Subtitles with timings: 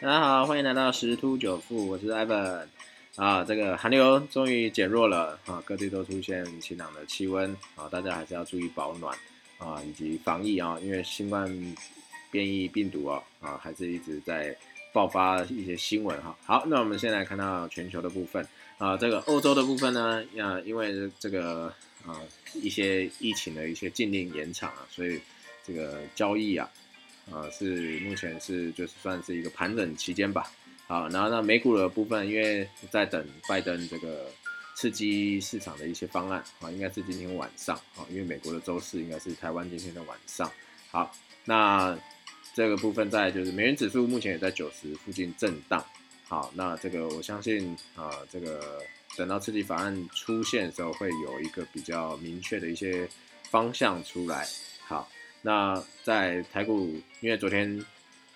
[0.00, 2.66] 大家好，欢迎来到十突九富，我是 Evan。
[3.14, 9.16] 啊，这个寒流终于减弱了啊，各地都出现晴朗的气温啊，大家还是要注意保暖
[9.56, 11.48] 啊，以及防疫啊，因为新冠
[12.28, 14.54] 变异病毒啊啊，还是一直在
[14.92, 16.36] 爆发一些新闻哈。
[16.44, 18.44] 好，那我们先来看到全球的部分
[18.78, 21.72] 啊，这个欧洲的部分呢，啊，因为这个
[22.04, 22.20] 啊
[22.54, 25.20] 一些疫情的一些禁令延长啊，所以
[25.64, 26.68] 这个交易啊。
[27.30, 30.50] 啊，是目前是就是算是一个盘整期间吧。
[30.86, 34.30] 好，然后那美股的部分，因为在等拜登这个
[34.74, 40.50] 刺激市场的一些方案啊，应该是今天晚上啊，因为美国的周四应该是台湾今天的晚上。
[40.90, 41.10] 好，
[41.46, 41.98] 那
[42.52, 45.82] 这个部分在就是美元指数目前也在九十附近震荡。
[46.28, 48.82] 好，那这个我相信啊，这个
[49.16, 53.08] 等到刺激法案出现的时候，会有一个比较明确的一些
[53.50, 54.46] 方向出来。
[54.86, 55.08] 好。
[55.46, 57.84] 那在台股，因为昨天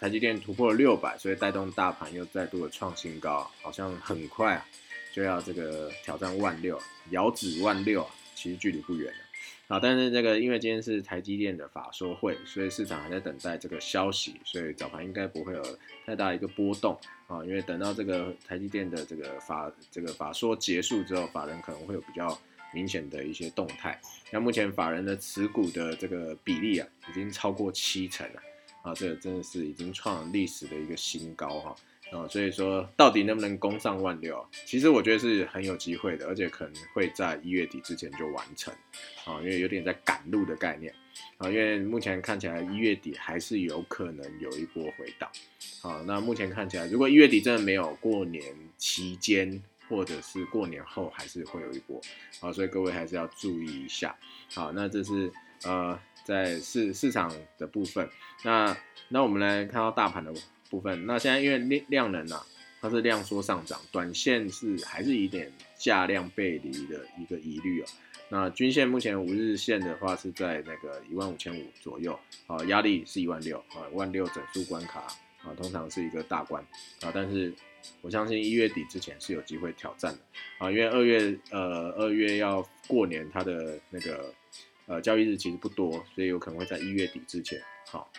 [0.00, 4.64] 台积电突破了六百，所以带动大盘又再度的创新高，好像很快啊
[5.12, 9.78] 就要这个挑战万六，遥指万六啊，其实距离不远了啊。
[9.78, 15.62] 但是这个因为今天是台积电的法说会，所以市场还在等待这个消息，所以早盘应该不会有
[16.06, 17.44] 太大一个波动啊。
[17.44, 22.38] 因为等到这个台积电的这个法这个法说结束之后，法人可能会有比较。
[22.74, 23.98] 明显的一些动态，
[24.32, 28.42] 那目前法人的持股的这个比例啊，已经超过七成了。
[28.82, 31.76] 啊，这个真的是已经创历史的一个新高哈。
[32.12, 38.74] 啊，所以说到底能不能攻上万六，其实我觉得是很有机会的，而且可能会在一月底之前就完成。
[39.24, 40.92] 啊，因为有点在赶路的概念。
[41.38, 45.30] 啊，因为目前看起来一月底还是有可能有一波回档。
[45.80, 48.42] 啊，那目前看起来如果一月底真的没有过年
[48.76, 49.62] 期间。
[49.88, 52.00] 或者是过年后还是会有一波，
[52.40, 54.16] 好，所以各位还是要注意一下。
[54.54, 55.32] 好，那这是
[55.64, 58.08] 呃在市市场的部分。
[58.42, 58.76] 那
[59.08, 60.32] 那我们来看到大盘的
[60.70, 61.04] 部分。
[61.06, 62.44] 那现在因为量量能啊，
[62.80, 67.86] 它是量缩上涨，短线是还是一点价量背离的一个疑虑哦。
[68.30, 75.06] 那均线目前五日线的话是在那个一万五千五左右，啊，压力是一万六，啊，万六整数关卡
[75.44, 76.62] 啊，通常是一个大关
[77.02, 77.52] 啊，但是。
[78.00, 80.18] 我相信一月底之前是有机会挑战的
[80.56, 84.32] 啊，因为二月呃二月要过年，它的那个
[84.86, 87.60] 呃交易日其实不多，所以有可能会在一月底之前。
[87.90, 88.10] 好，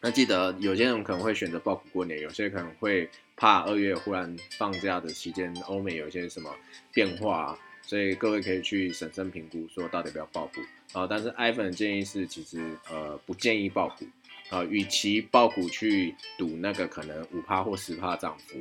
[0.00, 6.54] 那记得有些人可能会选择报股过年，有些人可能会怕二月忽然放假的期间，欧美有一些什么
[6.92, 10.60] 变化，所以各位可以去审慎评估，说到底要不要报股
[10.92, 11.04] 啊。
[11.04, 14.06] 但是 iPhone 的建议是，其实呃不建议报股
[14.50, 18.58] 啊，与其报股去赌那个可能五趴或十趴涨幅。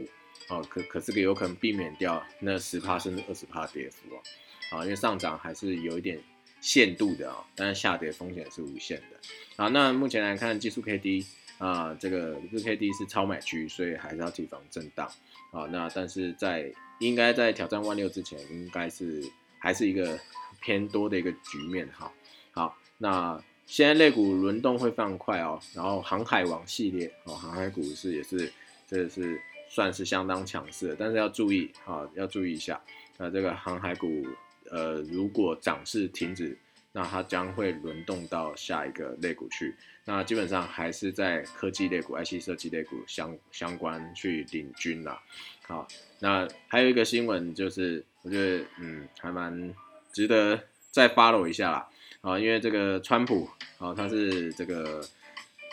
[0.50, 6.20] 哦，可可是个有可能避免掉那十帕甚至二十帕跌幅哦，啊，因为上涨还是有一点
[6.60, 9.18] 限度的啊，但是下跌风险是无限的
[9.56, 9.70] 啊。
[9.70, 11.26] 那目前来看，技术 K D
[11.60, 15.10] 啊，这个日 K D 是超买区，所以还是要提防震荡
[15.52, 15.64] 啊。
[15.72, 19.24] 那但是在应该在挑战万六之前，应该是
[19.60, 20.20] 还是一个
[20.60, 22.12] 偏多的一个局面哈。
[22.52, 28.51] 好，那现在类股轮动会非常快哦，然后航海王系列哦，航海股市也是，
[28.88, 29.41] 这是。
[29.69, 32.79] 算是相当强势，但是要注意啊，要注意一下。
[33.18, 34.24] 那这个航海股，
[34.69, 36.56] 呃，如果涨势停止，
[36.91, 39.74] 那它将会轮动到下一个类股去。
[40.06, 45.19] 那基本上还是在科技类股、IC 设计类股相相关去领军啦。
[45.63, 45.88] 好，
[46.19, 49.74] 那还有一个新闻就是，我觉得嗯，还蛮
[50.12, 51.90] 值得再 follow 一下啦。
[52.24, 53.48] 啊，因为这个川普
[53.78, 55.04] 啊，他是这个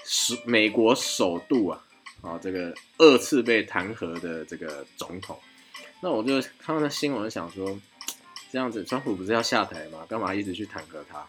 [0.04, 1.82] 是美国首度啊。
[2.22, 5.40] 啊，这个二次被弹劾的这个总统，
[6.02, 7.80] 那我就看到那新闻，想说，
[8.52, 10.04] 这样子，川普不是要下台吗？
[10.06, 11.20] 干嘛一直去弹劾他？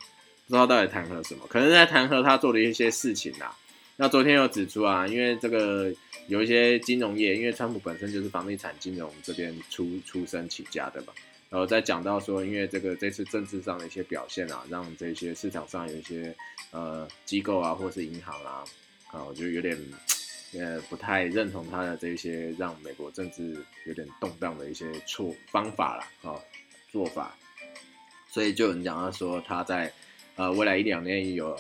[0.48, 1.48] 不知道到底弹劾什么？
[1.48, 3.56] 可能在弹劾他做的一些事情啦。
[3.96, 5.94] 那昨天有指出啊，因为这个
[6.28, 11.14] 有一些金融业，因为川普本身就是房地产金融这边出出身起家的嘛，
[11.52, 16.36] 然后再讲到说，因为这个这次政治上的一些表现啊，让这些市场上有一些
[16.72, 18.64] 呃机构啊，或是银行啊，
[19.12, 19.78] 啊，我就有点。
[20.54, 23.56] 呃，不太认同他的这些让美国政治
[23.86, 26.38] 有点动荡的一些错方法了啊
[26.92, 27.34] 做法，
[28.30, 29.90] 所以就有人讲他说他在
[30.36, 31.58] 呃未来一两年有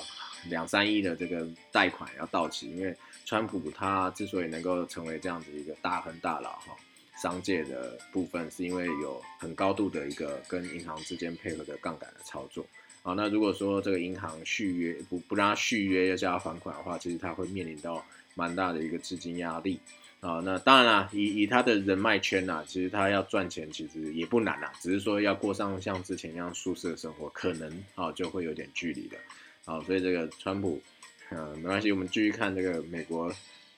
[0.49, 2.93] 两三亿的这个贷款要到期，因为
[3.23, 6.75] 川普他之所以能够成为这样子一个大亨大佬哈，
[7.21, 12.65] 商界的部分是因为有很高度的一个跟银行之间配合的杠杆的操作
[13.03, 13.13] 啊。
[13.13, 18.03] 那如果说这个银行续约不不让他续约要叫他还款的话，其实他会面临到。
[18.33, 19.77] 蛮大的一个资金压力
[20.21, 29.17] 啊，那当然啦，以以他的人脉圈呐，其实他要赚钱其实也不难啦，只是说要过上像之前一样舒适的生活，可能啊就会有点距离的
[29.65, 30.81] 啊，所以这个川普，
[31.29, 33.29] 嗯，没关系，我们继续看这个美国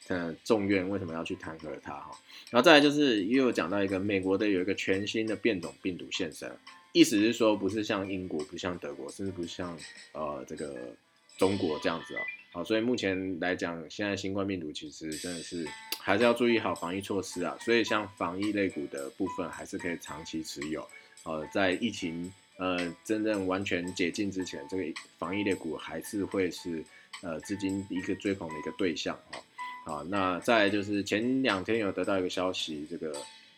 [0.08, 2.12] 呃众院为什么要去弹劾他哈。
[2.50, 6.52] 然后再来就是又有讲到一个美国的有一个全新的变种病毒现身，
[6.92, 9.78] 意思是说不是像英国，不像德国，甚至不像
[10.12, 10.96] 呃这个
[11.38, 12.20] 中国这样子哦。
[12.52, 15.68] 好，所以目前来讲，现在新冠病毒其实真的是
[15.98, 17.58] 还是要注意好防疫措施啊。
[17.60, 20.88] 所以像防疫类股的部分，还是可以长期持有。
[21.24, 24.84] 呃，在疫情呃真正完全解禁之前，这个
[25.18, 26.84] 防疫类股还是会是
[27.24, 29.42] 呃资金一个追捧的一个对象哈。
[29.86, 33.16] 啊，那再就是前两天有得到一个消息，这个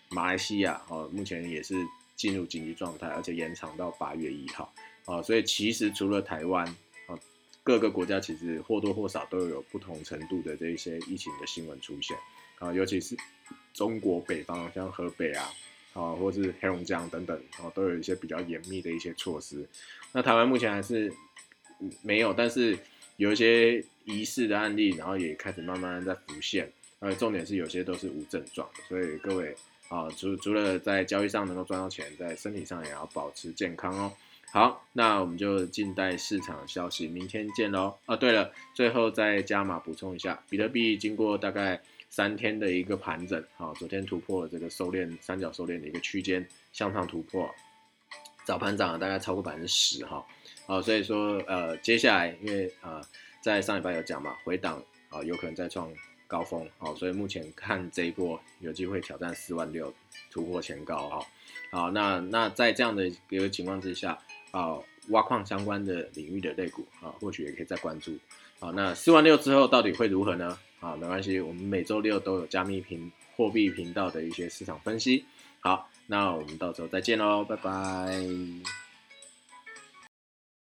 [0.10, 1.75] 马来西亚哦，目前也是
[2.16, 4.74] 进入紧急状态，而且延长到八月一号。
[5.06, 6.66] 啊，所以其实除了台湾
[7.07, 7.18] 啊。
[7.63, 12.16] 各个国家其实或多或少都有不同程度的这一些疫情的新闻出现
[12.60, 13.18] 啊，尤其是
[13.74, 15.50] 中国北方，像河北啊，
[15.94, 19.68] 啊，或是黑龙江等等，啊，都有一些比较严密的一些措施。
[20.12, 21.12] 那台湾目前还是
[22.04, 22.78] 没有，但是
[23.17, 26.71] 有一些疑似的案例，然后也开始慢慢在浮现。
[27.00, 29.56] 呃，重点是有些都是无症状，所以各位
[29.89, 34.12] 啊，除除了在交易上能够赚到钱，在身体上也要保持健康哦。
[34.51, 37.94] 好，那我们就静待市场消息，明天见喽。
[38.06, 47.53] 啊，对了，最后再加码补充一下，比特币经过大概三天的一个盘整，好，昨天突破了这个收敛三角收敛的一个区间，向上突破，
[48.45, 50.25] 早盘涨了大概超过百分之十哈，
[50.65, 53.01] 好，所以说呃，接下来因为呃
[53.41, 55.91] 在上礼拜有讲嘛，回档啊有可能再创
[56.27, 59.94] 高峰，好，所以目前 看这一波有机会挑战四万六，
[60.31, 61.25] 突破前高哈，
[61.71, 64.17] 好，那那在这样的一个情况之下。
[64.51, 64.79] 啊，
[65.09, 68.18] 挖矿相关的领域的类股啊，或许也可以再关注。
[68.57, 70.57] 好，那四万六之后到底会如何呢？
[70.79, 75.25] 啊，没关系，我们每周六都有加密频货币频道的一些市场分析。
[75.59, 78.84] 好，那我们到时候再见喽，拜拜。